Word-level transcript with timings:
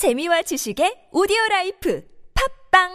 재미와 0.00 0.40
지식의 0.40 1.12
오디오 1.12 1.36
라이프 1.50 2.02
팝빵 2.72 2.88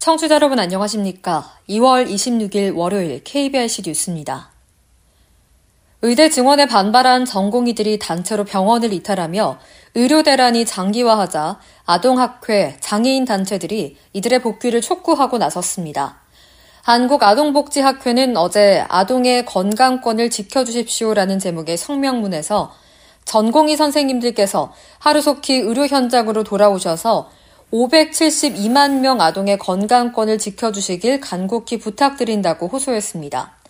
청취자 0.00 0.34
여러분 0.34 0.58
안녕하십니까? 0.58 1.44
2월 1.68 2.10
26일 2.10 2.74
월요일 2.74 3.22
KBRC 3.22 3.82
뉴스입니다. 3.86 4.53
의대 6.06 6.28
증원에 6.28 6.66
반발한 6.66 7.24
전공의들이 7.24 7.98
단체로 7.98 8.44
병원을 8.44 8.92
이탈하며 8.92 9.58
의료 9.94 10.22
대란이 10.22 10.66
장기화하자 10.66 11.58
아동학회, 11.86 12.76
장애인 12.78 13.24
단체들이 13.24 13.96
이들의 14.12 14.42
복귀를 14.42 14.82
촉구하고 14.82 15.38
나섰습니다. 15.38 16.20
한국아동복지학회는 16.82 18.36
어제 18.36 18.84
아동의 18.90 19.46
건강권을 19.46 20.28
지켜주십시오라는 20.28 21.38
제목의 21.38 21.78
성명문에서 21.78 22.70
전공의 23.24 23.78
선생님들께서 23.78 24.74
하루속히 24.98 25.54
의료 25.54 25.86
현장으로 25.86 26.44
돌아오셔서 26.44 27.30
572만 27.72 29.00
명 29.00 29.22
아동의 29.22 29.56
건강권을 29.56 30.36
지켜주시길 30.36 31.22
간곡히 31.22 31.78
부탁드린다고 31.78 32.68
호소했습니다. 32.68 33.63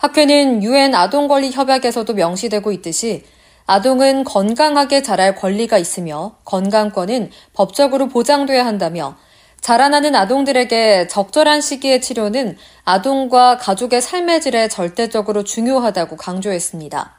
학회는 0.00 0.62
유엔 0.62 0.94
아동 0.94 1.28
권리 1.28 1.50
협약에서도 1.50 2.14
명시되고 2.14 2.72
있듯이 2.72 3.22
아동은 3.66 4.24
건강하게 4.24 5.02
자랄 5.02 5.34
권리가 5.34 5.76
있으며 5.76 6.36
건강권은 6.46 7.30
법적으로 7.52 8.08
보장돼야 8.08 8.64
한다며 8.64 9.18
자라나는 9.60 10.16
아동들에게 10.16 11.06
적절한 11.08 11.60
시기의 11.60 12.00
치료는 12.00 12.56
아동과 12.84 13.58
가족의 13.58 14.00
삶의 14.00 14.40
질에 14.40 14.68
절대적으로 14.68 15.44
중요하다고 15.44 16.16
강조했습니다. 16.16 17.16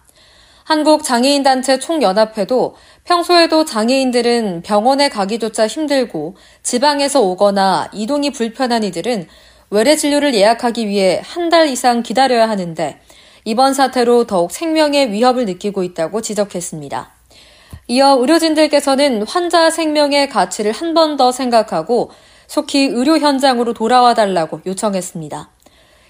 한국장애인단체 0.63 1.77
총연합회도 1.77 2.75
평소에도 3.03 3.63
장애인들은 3.63 4.63
병원에 4.63 5.07
가기조차 5.09 5.67
힘들고 5.67 6.35
지방에서 6.63 7.21
오거나 7.21 7.89
이동이 7.93 8.31
불편한 8.31 8.83
이들은 8.83 9.27
외래 9.71 9.95
진료를 9.95 10.33
예약하기 10.35 10.87
위해 10.87 11.21
한 11.23 11.49
달 11.49 11.67
이상 11.67 12.03
기다려야 12.03 12.47
하는데 12.49 12.99
이번 13.45 13.73
사태로 13.73 14.25
더욱 14.25 14.51
생명의 14.51 15.11
위협을 15.11 15.45
느끼고 15.45 15.83
있다고 15.83 16.21
지적했습니다. 16.21 17.11
이어 17.87 18.17
의료진들께서는 18.19 19.23
환자 19.23 19.69
생명의 19.69 20.29
가치를 20.29 20.71
한 20.71 20.93
번 20.93 21.17
더 21.17 21.31
생각하고 21.31 22.11
속히 22.47 22.85
의료 22.87 23.17
현장으로 23.17 23.73
돌아와 23.73 24.13
달라고 24.13 24.61
요청했습니다. 24.65 25.49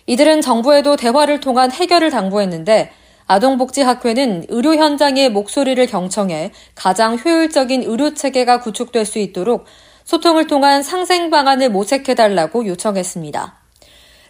이들은 0.08 0.42
정부에도 0.42 0.95
대화를 0.95 1.39
통한 1.39 1.72
해결을 1.72 2.09
당부했는데 2.09 2.92
아동복지학회는 3.28 4.45
의료 4.50 4.76
현장의 4.76 5.30
목소리를 5.30 5.84
경청해 5.88 6.52
가장 6.76 7.17
효율적인 7.17 7.84
의료 7.84 8.14
체계가 8.14 8.59
구축될 8.59 9.06
수 9.06 9.20
있도록 9.20 9.66
소통을 10.12 10.45
통한 10.45 10.84
상생 10.84 11.30
방안을 11.30 11.70
모색해달라고 11.70 12.66
요청했습니다. 12.66 13.56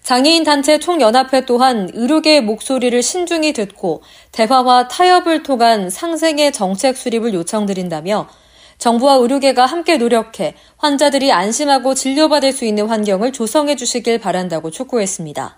장애인 0.04 0.44
단체 0.44 0.78
총연합회 0.78 1.46
또한 1.48 1.90
의료계의 1.92 2.42
목소리를 2.42 3.02
신중히 3.02 3.52
듣고 3.52 4.04
대화와 4.32 4.90
타협을 4.90 5.42
통한 5.42 5.90
상생의 5.90 6.52
정책 6.52 6.96
수립을 6.98 7.34
요청드린다며 7.34 8.30
정부와 8.78 9.16
의료계가 9.16 9.66
함께 9.66 9.98
노력해 9.98 10.54
환자들이 10.78 11.32
안심하고 11.32 11.96
진료받을 11.96 12.52
수 12.52 12.66
있는 12.66 12.88
환경을 12.88 13.34
조성해 13.34 13.76
주시길 13.76 14.20
바란다고 14.20 14.70
촉구했습니다. 14.70 15.58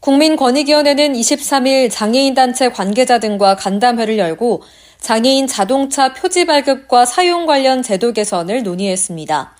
국민권익위원회는 0.00 1.12
23일 1.12 1.90
장애인 1.90 2.32
단체 2.32 2.70
관계자 2.70 3.18
등과 3.18 3.56
간담회를 3.56 4.16
열고 4.16 4.62
장애인 5.00 5.46
자동차 5.46 6.12
표지 6.12 6.44
발급과 6.44 7.06
사용 7.06 7.46
관련 7.46 7.82
제도 7.82 8.12
개선을 8.12 8.62
논의했습니다. 8.62 9.56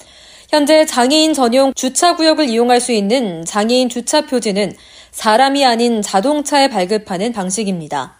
현재 0.50 0.87
장애인 0.87 1.34
전용 1.34 1.72
주차구역을 1.75 2.49
이용할 2.49 2.81
수 2.81 2.93
있는 2.93 3.44
장애인 3.44 3.88
주차 3.88 4.22
표지는 4.22 4.72
사람이 5.10 5.65
아닌 5.65 6.00
자동차에 6.00 6.69
발급하는 6.69 7.32
방식입니다. 7.32 8.19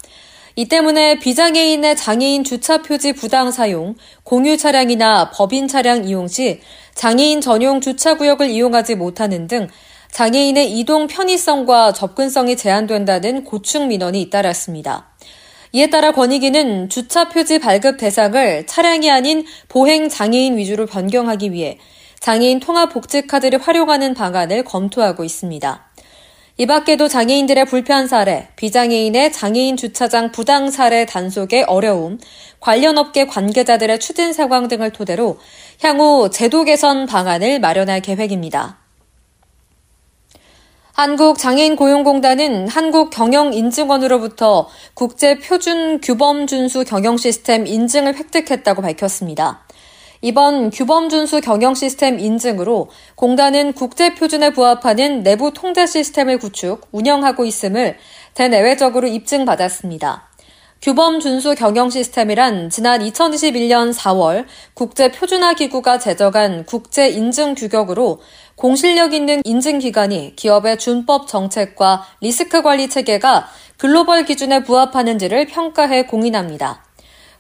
이 0.57 0.67
때문에 0.67 1.21
비장애인의 1.21 1.97
장애인 1.97 2.43
주차 2.43 2.83
표지 2.83 3.13
부당 3.13 3.53
사용, 3.53 3.95
공유 4.25 4.57
차량이나 4.57 5.31
법인 5.31 5.69
차량 5.69 6.05
이용 6.05 6.27
시 6.27 6.61
장애인 6.95 7.41
전용 7.41 7.81
주차구역을 7.81 8.51
이용하지 8.51 8.97
못하는 8.97 9.47
등 9.47 9.69
장애인의 10.11 10.77
이동 10.79 11.07
편의성과 11.07 11.93
접근성이 11.93 12.57
제한된다는 12.57 13.45
고충 13.45 13.89
민원이 13.89 14.21
잇따랐습니다. 14.23 15.13
이에 15.73 15.91
따라 15.91 16.13
권익위는 16.13 16.89
주차 16.89 17.29
표지 17.29 17.59
발급 17.59 17.99
대상을 17.99 18.67
차량이 18.67 19.11
아닌 19.11 19.45
보행 19.69 20.09
장애인 20.09 20.57
위주로 20.57 20.87
변경하기 20.87 21.53
위해 21.53 21.79
장애인 22.21 22.61
통합 22.61 22.93
복지 22.93 23.27
카드를 23.27 23.61
활용하는 23.61 24.15
방안을 24.15 24.65
검토하고 24.65 25.25
있습니다. 25.25 25.85
이 26.61 26.67
밖에도 26.67 27.07
장애인들의 27.07 27.67
불편 27.67 28.09
사례, 28.09 28.49
비장애인의 28.57 29.33
장애인 29.33 29.77
주차장 29.77 30.33
부당 30.33 30.73
사례 30.73 31.07
단속의 31.07 31.63
어려움, 31.69 32.19
관련 32.59 32.99
업계 32.99 33.27
관계자들의 33.27 34.01
추진 34.01 34.33
상황 34.33 34.67
등을 34.67 34.91
토대로 34.91 35.39
향후 35.81 36.31
제도 36.31 36.65
개선 36.65 37.07
방안을 37.07 37.61
마련할 37.61 38.01
계획입니다. 38.01 38.88
한국장애인고용공단은 40.99 42.67
한국경영인증원으로부터 42.67 44.69
국제표준 44.95 46.01
규범 46.01 46.49
준수 46.49 46.85
경영 46.85 47.17
시스템 47.17 47.69
인증을 47.69 48.17
획득했다고 48.17 48.83
밝혔습니다. 48.83 49.65
이번 50.23 50.71
규범 50.71 51.09
준수 51.09 51.41
경영 51.41 51.77
시스템 51.77 52.19
인증으로 52.19 52.89
공단은 53.15 53.75
국제 53.75 54.17
표준에 54.17 54.51
부합하는 54.51 55.23
내부 55.23 55.53
통제 55.53 55.87
시스템을 55.87 56.39
구축, 56.39 56.89
운영하고 56.91 57.45
있음을 57.45 57.97
대내외적으로 58.35 59.07
입증받았습니다. 59.07 60.28
규범 60.81 61.19
준수 61.19 61.57
경영 61.57 61.91
시스템이란 61.91 62.71
지난 62.71 63.01
2021년 63.01 63.93
4월 63.93 64.45
국제 64.75 65.11
표준화 65.11 65.55
기구가 65.55 65.99
제정한 65.99 66.65
국제 66.67 67.09
인증 67.09 67.57
규격으로 67.57 68.21
공실력 68.55 69.13
있는 69.13 69.43
인증 69.45 69.81
기관이 69.81 70.37
기업의 70.37 70.79
준법 70.79 71.27
정책과 71.27 72.07
리스크 72.21 72.63
관리 72.63 72.89
체계가 72.89 73.49
글로벌 73.77 74.25
기준에 74.25 74.63
부합하는지를 74.63 75.47
평가해 75.47 76.07
공인합니다. 76.07 76.85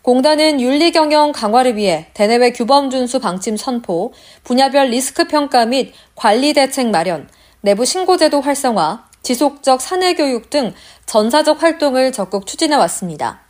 공단은 0.03 0.60
윤리 0.60 0.91
경영 0.91 1.31
강화를 1.31 1.77
위해 1.77 2.09
대내외 2.15 2.50
규범 2.50 2.91
준수 2.91 3.21
방침 3.21 3.56
선포, 3.56 4.12
분야별 4.43 4.88
리스크 4.88 5.28
평가 5.28 5.65
및 5.65 5.93
관리 6.16 6.54
대책 6.54 6.88
마련, 6.88 7.28
내부 7.60 7.84
신고제도 7.84 8.41
활성화, 8.41 9.07
지속적 9.28 9.83
사내 9.83 10.15
교육 10.15 10.49
등 10.49 10.72
전사적 11.05 11.62
활동을 11.62 12.12
적극 12.12 12.47
추진해 12.47 12.75
왔습니다. 12.77 13.43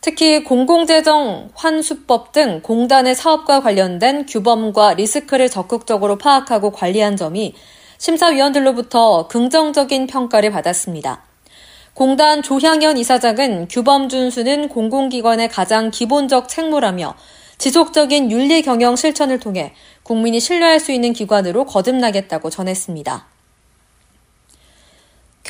특히 0.00 0.42
공공재정 0.42 1.50
환수법 1.54 2.32
등 2.32 2.62
공단의 2.64 3.14
사업과 3.14 3.60
관련된 3.60 4.26
규범과 4.26 4.94
리스크를 4.94 5.48
적극적으로 5.48 6.18
파악하고 6.18 6.72
관리한 6.72 7.16
점이 7.16 7.54
심사위원들로부터 7.98 9.28
긍정적인 9.28 10.08
평가를 10.08 10.50
받았습니다. 10.50 11.22
공단 11.94 12.42
조향현 12.42 12.98
이사장은 12.98 13.68
규범 13.68 14.08
준수는 14.08 14.68
공공기관의 14.68 15.48
가장 15.48 15.92
기본적 15.92 16.48
책무라며 16.48 17.14
지속적인 17.56 18.32
윤리 18.32 18.62
경영 18.62 18.96
실천을 18.96 19.38
통해 19.38 19.74
국민이 20.02 20.40
신뢰할 20.40 20.80
수 20.80 20.90
있는 20.90 21.12
기관으로 21.12 21.66
거듭나겠다고 21.66 22.50
전했습니다. 22.50 23.39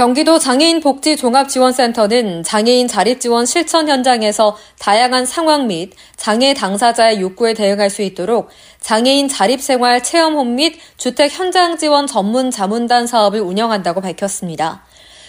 경기도 0.01 0.39
장애인 0.39 0.81
복지 0.81 1.15
종합지원센터는 1.15 2.43
장애인 2.43 2.89
자립 2.89 3.21
지원 3.21 3.45
실천 3.45 3.87
현장에서 3.87 4.57
다양한 4.79 5.27
상황 5.27 5.67
및 5.67 5.93
장애 6.17 6.55
당사자의 6.55 7.21
욕구에 7.21 7.53
대응할 7.53 7.91
수 7.91 8.01
있도록 8.01 8.49
장애인 8.81 9.29
자립생활 9.29 10.03
체험홈 10.03 10.55
및 10.55 10.79
주택 10.97 11.31
현장 11.31 11.77
지원 11.77 12.07
전문 12.07 12.51
자문단 12.51 13.07
사업을 13.07 13.41
운영한다고 13.41 14.01
밝혔습니다. 14.01 14.87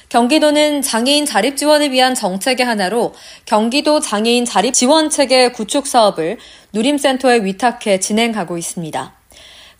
경기도는 0.07 0.81
장애인 0.81 1.25
자립 1.25 1.57
지원을 1.57 1.91
위한 1.91 2.15
정책의 2.15 2.65
하나로 2.65 3.13
경기도 3.44 4.00
장애인 4.00 4.45
자립 4.45 4.73
지원 4.73 5.09
체계 5.09 5.50
구축 5.51 5.85
사업을 5.85 6.38
누림센터에 6.71 7.44
위탁해 7.44 8.00
진행하고 8.00 8.57
있습니다. 8.57 9.20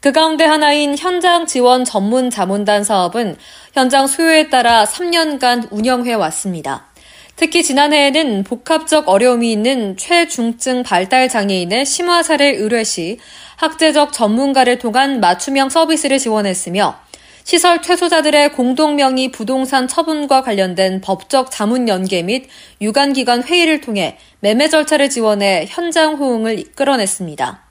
그 0.02 0.12
가운데 0.12 0.44
하나인 0.44 0.98
현장 0.98 1.46
지원 1.46 1.86
전문 1.86 2.32
자문단 2.32 2.84
사업은 2.84 3.36
현장 3.74 4.08
수요에 4.08 4.50
따라 4.50 4.84
3년간 4.84 5.68
운영해 5.70 6.16
왔습니다. 6.16 6.88
특히 7.36 7.62
지난해에는 7.62 8.44
복합적 8.44 9.08
어려움이 9.08 9.52
있는 9.52 9.96
최중증 9.98 10.82
발달 10.82 11.30
장애인의 11.30 11.86
심화 11.86 12.24
사례 12.24 12.48
의뢰 12.48 12.84
시 12.84 13.20
학제적 13.58 14.12
전문가를 14.12 14.80
통한 14.80 15.20
맞춤형 15.20 15.70
서비스를 15.70 16.18
지원했으며 16.18 16.98
시설 17.44 17.82
퇴소자들의 17.82 18.54
공동명의 18.54 19.30
부동산 19.32 19.88
처분과 19.88 20.42
관련된 20.42 21.02
법적 21.02 21.52
자문 21.52 21.88
연계 21.88 22.24
및 22.24 22.48
유관기관 22.82 23.44
회의를 23.44 23.82
통해 23.82 24.18
매매 24.40 24.68
절차를 24.68 25.12
지원해 25.12 25.68
현장 25.70 26.16
호응을 26.16 26.58
이끌어냈습니다. 26.58 27.71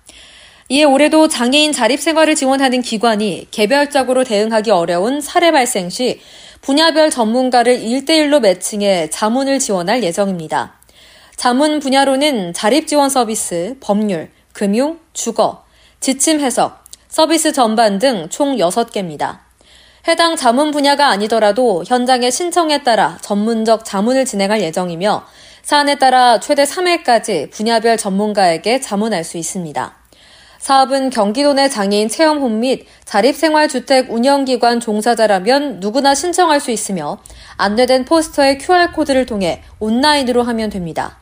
이에 0.73 0.85
올해도 0.85 1.27
장애인 1.27 1.73
자립생활을 1.73 2.37
지원하는 2.37 2.81
기관이 2.81 3.49
개별적으로 3.51 4.23
대응하기 4.23 4.71
어려운 4.71 5.21
사례 5.21 5.51
발생 5.51 5.91
시 5.91 6.21
분야별 6.61 7.11
전문가를 7.11 7.81
1대1로 7.81 8.39
매칭해 8.39 9.11
자문을 9.11 9.59
지원할 9.59 10.05
예정입니다. 10.05 10.75
자문 11.35 11.81
분야로는 11.81 12.53
자립지원 12.53 13.11
서비스, 13.11 13.79
법률, 13.81 14.31
금융, 14.53 15.01
주거, 15.13 15.65
지침 15.99 16.39
해석, 16.39 16.85
서비스 17.09 17.53
전반 17.53 17.99
등 17.99 18.29
총 18.31 18.57
6개입니다. 18.57 19.41
해당 20.07 20.37
자문 20.37 20.71
분야가 20.71 21.09
아니더라도 21.09 21.83
현장의 21.85 22.31
신청에 22.31 22.85
따라 22.85 23.19
전문적 23.23 23.85
자문을 23.85 24.25
진행할 24.25 24.61
예정이며 24.61 25.27
사안에 25.65 25.97
따라 25.97 26.39
최대 26.39 26.63
3회까지 26.63 27.51
분야별 27.51 27.97
전문가에게 27.97 28.81
자문할 28.81 29.25
수 29.25 29.37
있습니다. 29.37 30.00
사업은 30.61 31.09
경기도 31.09 31.55
내 31.55 31.71
장애인 31.71 32.09
체험홈 32.09 32.61
및 32.61 32.87
자립생활주택 33.07 34.13
운영기관 34.13 34.79
종사자라면 34.79 35.81
누구나 35.81 36.15
신청할 36.15 36.61
수 36.61 36.71
있으며 36.71 37.19
안내된 37.57 38.05
포스터의 38.05 38.59
QR코드를 38.59 39.25
통해 39.25 39.63
온라인으로 39.79 40.43
하면 40.43 40.69
됩니다. 40.69 41.19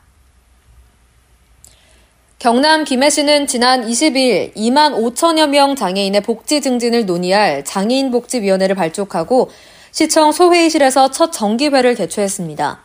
경남 2.37 2.83
김해시는 2.83 3.47
지난 3.47 3.87
20일 3.87 4.55
2만 4.55 4.93
5천여 4.93 5.47
명 5.49 5.75
장애인의 5.75 6.21
복지 6.21 6.61
증진을 6.61 7.05
논의할 7.05 7.63
장애인복지위원회를 7.63 8.75
발족하고 8.75 9.49
시청 9.91 10.33
소회의실에서 10.33 11.11
첫 11.11 11.31
정기회를 11.31 11.95
개최했습니다. 11.95 12.83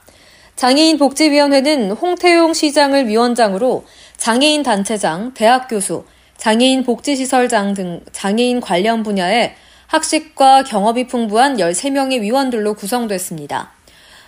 장애인복지위원회는 0.54 1.90
홍태용 1.92 2.54
시장을 2.54 3.08
위원장으로 3.08 3.84
장애인 4.16 4.62
단체장, 4.62 5.34
대학 5.34 5.68
교수, 5.68 6.04
장애인 6.36 6.84
복지시설장 6.84 7.74
등 7.74 8.00
장애인 8.12 8.60
관련 8.60 9.02
분야의 9.02 9.54
학식과 9.86 10.64
경험이 10.64 11.06
풍부한 11.06 11.56
13명의 11.56 12.20
위원들로 12.20 12.74
구성됐습니다. 12.74 13.72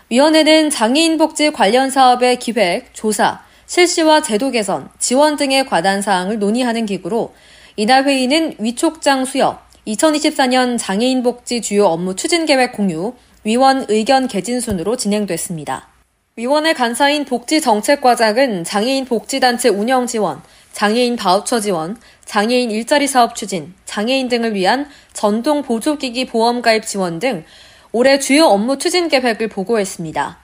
위원회는 0.08 0.70
장애인 0.70 1.18
복지 1.18 1.50
관련 1.50 1.90
사업의 1.90 2.38
기획, 2.38 2.94
조사, 2.94 3.42
실시와 3.66 4.22
제도 4.22 4.50
개선, 4.52 4.88
지원 4.98 5.36
등의 5.36 5.66
과단 5.66 6.02
사항을 6.02 6.38
논의하는 6.38 6.86
기구로 6.86 7.34
이날 7.74 8.04
회의는 8.04 8.54
위촉장 8.58 9.24
수여, 9.24 9.58
2024년 9.86 10.78
장애인 10.78 11.22
복지 11.22 11.60
주요 11.60 11.86
업무 11.86 12.14
추진 12.14 12.46
계획 12.46 12.72
공유, 12.72 13.14
위원 13.44 13.84
의견 13.88 14.28
개진 14.28 14.60
순으로 14.60 14.96
진행됐습니다. 14.96 15.88
위원회 16.36 16.72
간사인 16.72 17.24
복지정책과장은 17.24 18.64
장애인 18.64 19.06
복지단체 19.06 19.68
운영 19.70 20.06
지원, 20.06 20.42
장애인 20.76 21.16
바우처 21.16 21.60
지원, 21.60 21.96
장애인 22.26 22.70
일자리 22.70 23.06
사업 23.06 23.34
추진, 23.34 23.72
장애인 23.86 24.28
등을 24.28 24.52
위한 24.52 24.86
전동 25.14 25.62
보조기기 25.62 26.26
보험 26.26 26.60
가입 26.60 26.84
지원 26.84 27.18
등 27.18 27.46
올해 27.92 28.18
주요 28.18 28.44
업무 28.44 28.76
추진 28.76 29.08
계획을 29.08 29.48
보고했습니다. 29.48 30.38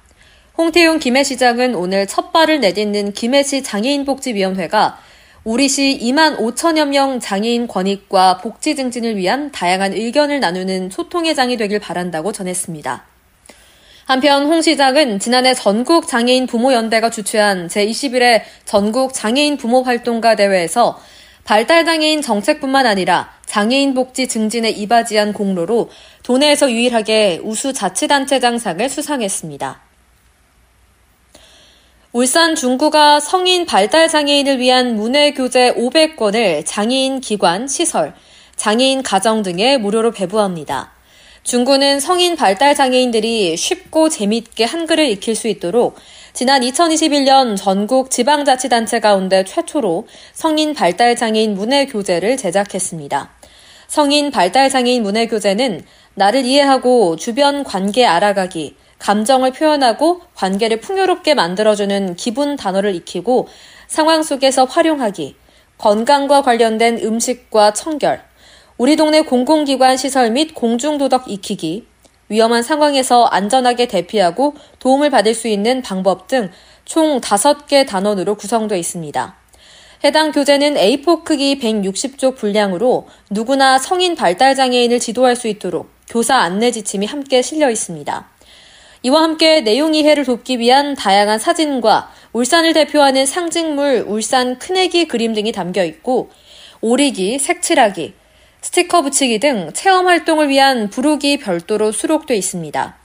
홍태용 0.56 1.00
김해시장은 1.00 1.74
오늘 1.74 2.06
첫 2.06 2.32
발을 2.32 2.60
내딛는 2.60 3.12
김해시 3.12 3.62
장애인복지위원회가 3.62 4.98
우리시 5.44 5.98
2만 6.00 6.38
5천여 6.38 6.88
명 6.88 7.20
장애인 7.20 7.66
권익과 7.66 8.38
복지 8.38 8.74
증진을 8.74 9.18
위한 9.18 9.52
다양한 9.52 9.92
의견을 9.92 10.40
나누는 10.40 10.88
소통의 10.88 11.34
장이 11.34 11.58
되길 11.58 11.78
바란다고 11.78 12.32
전했습니다. 12.32 13.11
한편 14.12 14.44
홍 14.44 14.60
시장은 14.60 15.20
지난해 15.20 15.54
전국 15.54 16.06
장애인 16.06 16.46
부모 16.46 16.74
연대가 16.74 17.08
주최한 17.08 17.68
제21회 17.68 18.42
전국 18.66 19.14
장애인 19.14 19.56
부모 19.56 19.82
활동가 19.82 20.36
대회에서 20.36 21.00
발달 21.44 21.86
장애인 21.86 22.20
정책뿐만 22.20 22.84
아니라 22.84 23.32
장애인 23.46 23.94
복지 23.94 24.28
증진에 24.28 24.68
이바지한 24.68 25.32
공로로 25.32 25.88
도내에서 26.24 26.70
유일하게 26.70 27.40
우수 27.42 27.72
자치단체장상을 27.72 28.86
수상했습니다. 28.86 29.80
울산 32.12 32.54
중구가 32.54 33.18
성인 33.18 33.64
발달 33.64 34.10
장애인을 34.10 34.58
위한 34.58 34.94
문해 34.94 35.32
교재 35.32 35.72
500권을 35.72 36.64
장애인 36.66 37.22
기관, 37.22 37.66
시설, 37.66 38.12
장애인 38.56 39.02
가정 39.02 39.42
등에 39.42 39.78
무료로 39.78 40.10
배부합니다. 40.10 40.92
중구는 41.42 41.98
성인 41.98 42.36
발달 42.36 42.74
장애인들이 42.76 43.56
쉽고 43.56 44.08
재미있게 44.08 44.64
한글을 44.64 45.08
익힐 45.08 45.34
수 45.34 45.48
있도록 45.48 45.96
지난 46.32 46.62
2021년 46.62 47.56
전국 47.56 48.10
지방자치단체 48.10 49.00
가운데 49.00 49.44
최초로 49.44 50.06
성인 50.32 50.72
발달 50.72 51.16
장애인 51.16 51.54
문해 51.54 51.86
교재를 51.86 52.36
제작했습니다. 52.36 53.30
성인 53.88 54.30
발달 54.30 54.70
장애인 54.70 55.02
문해 55.02 55.26
교재는 55.26 55.84
나를 56.14 56.44
이해하고 56.44 57.16
주변 57.16 57.64
관계 57.64 58.06
알아가기, 58.06 58.76
감정을 59.00 59.52
표현하고 59.52 60.20
관계를 60.34 60.80
풍요롭게 60.80 61.34
만들어주는 61.34 62.14
기분 62.14 62.56
단어를 62.56 62.94
익히고 62.94 63.48
상황 63.88 64.22
속에서 64.22 64.64
활용하기, 64.64 65.34
건강과 65.76 66.42
관련된 66.42 67.00
음식과 67.02 67.72
청결, 67.72 68.22
우리 68.78 68.96
동네 68.96 69.22
공공기관 69.22 69.96
시설 69.96 70.30
및 70.30 70.54
공중도덕 70.54 71.30
익히기, 71.30 71.86
위험한 72.28 72.62
상황에서 72.62 73.24
안전하게 73.26 73.86
대피하고 73.86 74.54
도움을 74.78 75.10
받을 75.10 75.34
수 75.34 75.48
있는 75.48 75.82
방법 75.82 76.28
등 76.28 76.50
총 76.84 77.20
5개 77.20 77.86
단원으로 77.86 78.34
구성되어 78.36 78.76
있습니다. 78.76 79.36
해당 80.04 80.32
교재는 80.32 80.74
A4 80.74 81.24
크기 81.24 81.58
160쪽 81.58 82.36
분량으로 82.36 83.06
누구나 83.30 83.78
성인 83.78 84.16
발달장애인을 84.16 84.98
지도할 84.98 85.36
수 85.36 85.46
있도록 85.46 85.88
교사 86.08 86.36
안내 86.36 86.72
지침이 86.72 87.06
함께 87.06 87.40
실려 87.40 87.70
있습니다. 87.70 88.28
이와 89.04 89.22
함께 89.22 89.60
내용 89.60 89.94
이해를 89.94 90.24
돕기 90.24 90.58
위한 90.58 90.94
다양한 90.94 91.38
사진과 91.38 92.10
울산을 92.32 92.72
대표하는 92.72 93.26
상징물 93.26 94.04
울산 94.06 94.58
큰애기 94.58 95.06
그림 95.08 95.34
등이 95.34 95.52
담겨 95.52 95.84
있고 95.84 96.30
오리기, 96.80 97.38
색칠하기, 97.38 98.14
스티커 98.62 99.02
붙이기 99.02 99.40
등 99.40 99.72
체험 99.74 100.06
활동을 100.06 100.48
위한 100.48 100.88
부록이 100.88 101.38
별도로 101.38 101.90
수록돼 101.90 102.36
있습니다. 102.36 102.96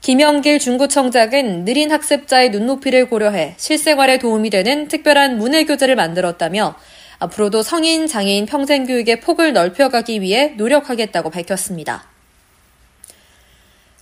김영길 0.00 0.58
중구청장은 0.58 1.64
느린 1.64 1.92
학습자의 1.92 2.50
눈높이를 2.50 3.08
고려해 3.08 3.54
실생활에 3.56 4.18
도움이 4.18 4.50
되는 4.50 4.88
특별한 4.88 5.38
문해 5.38 5.64
교재를 5.64 5.94
만들었다며 5.94 6.74
앞으로도 7.20 7.62
성인 7.62 8.08
장애인 8.08 8.46
평생 8.46 8.84
교육의 8.84 9.20
폭을 9.20 9.52
넓혀가기 9.52 10.20
위해 10.20 10.54
노력하겠다고 10.56 11.30
밝혔습니다. 11.30 12.04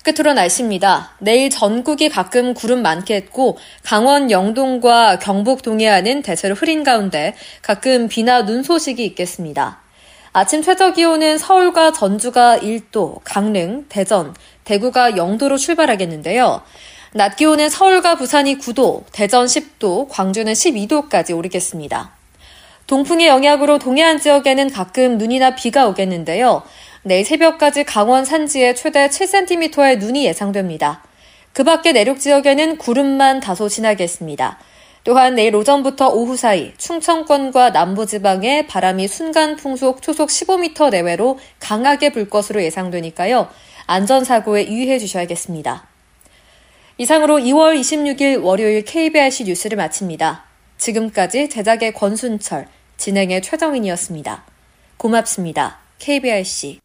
끝으로 0.02 0.32
날씨입니다. 0.32 1.12
내일 1.20 1.48
전국이 1.48 2.08
가끔 2.08 2.54
구름 2.54 2.82
많겠고 2.82 3.58
강원 3.82 4.30
영동과 4.30 5.18
경북 5.18 5.62
동해안은 5.62 6.22
대체로 6.22 6.54
흐린 6.54 6.82
가운데 6.82 7.34
가끔 7.62 8.08
비나 8.08 8.44
눈 8.44 8.62
소식이 8.62 9.04
있겠습니다. 9.04 9.83
아침 10.36 10.62
최저 10.62 10.92
기온은 10.92 11.38
서울과 11.38 11.92
전주가 11.92 12.58
1도, 12.58 13.20
강릉, 13.22 13.86
대전, 13.88 14.34
대구가 14.64 15.12
0도로 15.12 15.56
출발하겠는데요. 15.56 16.60
낮 17.12 17.36
기온은 17.36 17.70
서울과 17.70 18.16
부산이 18.16 18.58
9도, 18.58 19.04
대전 19.12 19.46
10도, 19.46 20.08
광주는 20.10 20.52
12도까지 20.52 21.38
오르겠습니다. 21.38 22.10
동풍의 22.88 23.28
영향으로 23.28 23.78
동해안 23.78 24.18
지역에는 24.18 24.72
가끔 24.72 25.18
눈이나 25.18 25.54
비가 25.54 25.86
오겠는데요. 25.86 26.64
내일 27.04 27.24
새벽까지 27.24 27.84
강원 27.84 28.24
산지에 28.24 28.74
최대 28.74 29.06
7cm의 29.06 29.98
눈이 29.98 30.24
예상됩니다. 30.24 31.04
그 31.52 31.62
밖에 31.62 31.92
내륙 31.92 32.18
지역에는 32.18 32.78
구름만 32.78 33.38
다소 33.38 33.68
지나겠습니다. 33.68 34.58
또한 35.04 35.34
내일 35.34 35.54
오전부터 35.54 36.08
오후 36.08 36.36
사이 36.36 36.72
충청권과 36.78 37.70
남부지방에 37.70 38.66
바람이 38.66 39.06
순간 39.06 39.54
풍속 39.56 40.00
초속 40.00 40.30
15m 40.30 40.90
내외로 40.90 41.38
강하게 41.60 42.10
불 42.10 42.28
것으로 42.28 42.62
예상되니까요. 42.62 43.48
안전사고에 43.86 44.66
유의해 44.66 44.98
주셔야겠습니다. 44.98 45.86
이상으로 46.96 47.38
2월 47.38 47.78
26일 47.78 48.42
월요일 48.42 48.84
KBRC 48.84 49.44
뉴스를 49.44 49.76
마칩니다. 49.76 50.44
지금까지 50.78 51.50
제작의 51.50 51.92
권순철, 51.92 52.66
진행의 52.96 53.42
최정인이었습니다. 53.42 54.44
고맙습니다. 54.96 55.80
KBRC. 55.98 56.80